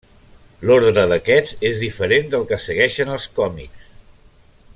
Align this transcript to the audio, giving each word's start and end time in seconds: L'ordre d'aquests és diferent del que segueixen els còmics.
L'ordre 0.69 1.03
d'aquests 1.11 1.67
és 1.69 1.83
diferent 1.85 2.33
del 2.33 2.49
que 2.53 2.61
segueixen 2.67 3.13
els 3.19 3.29
còmics. 3.41 3.89